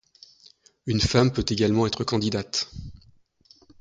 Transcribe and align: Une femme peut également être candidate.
Une 0.87 0.99
femme 0.99 1.31
peut 1.31 1.45
également 1.47 1.85
être 1.85 2.03
candidate. 2.03 2.71